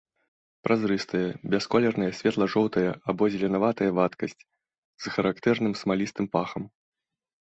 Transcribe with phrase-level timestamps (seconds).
[0.67, 6.63] Празрыстая, бясколерная, светла-жоўтая або зеленаватая вадкасць з характэрным смалістым пахам.